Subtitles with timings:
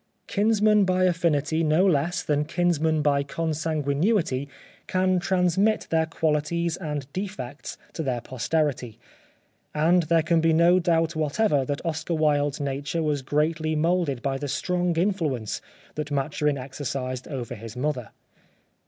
[0.25, 4.47] Kinsmen by affinity no less than kinsmen by consanguinity
[4.87, 8.99] can transmit their qualities and defects to their 40 The Life of Oscar Wilde posterity;
[9.75, 14.39] and there can be no doubt whatever that Oscar Wilde's nature was greatly moulded by
[14.39, 15.61] the strong influence
[15.93, 18.09] that Maturin exercised over his mother.